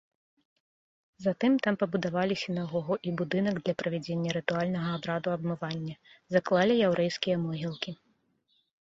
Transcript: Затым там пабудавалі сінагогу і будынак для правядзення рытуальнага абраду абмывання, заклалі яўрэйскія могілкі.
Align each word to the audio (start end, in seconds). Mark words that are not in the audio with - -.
Затым 1.25 1.51
там 1.67 1.77
пабудавалі 1.83 2.35
сінагогу 2.45 2.93
і 3.11 3.15
будынак 3.23 3.55
для 3.65 3.77
правядзення 3.83 4.29
рытуальнага 4.41 4.89
абраду 4.97 5.29
абмывання, 5.37 5.95
заклалі 6.35 6.73
яўрэйскія 6.91 7.35
могілкі. 7.49 7.91